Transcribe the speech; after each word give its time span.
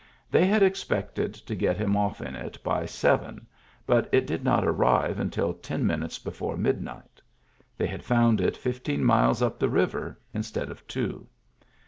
They 0.31 0.47
had 0.47 0.63
expected 0.63 1.31
to 1.35 1.53
get 1.53 1.77
him 1.77 1.93
oflf 1.93 2.25
in 2.27 2.35
it 2.35 2.57
by 2.63 2.87
seven, 2.87 3.45
but 3.85 4.09
it 4.11 4.25
did 4.25 4.43
not 4.43 4.67
arrive 4.67 5.19
until 5.19 5.53
ten 5.53 5.85
minutes 5.85 6.17
before 6.17 6.57
midnight; 6.57 7.21
they 7.77 7.85
had 7.85 8.03
found 8.03 8.41
it 8.41 8.57
fifteen 8.57 9.03
miles 9.03 9.43
up 9.43 9.59
the 9.59 9.69
river, 9.69 10.17
instead 10.33 10.71
of 10.71 10.87
two. 10.87 11.27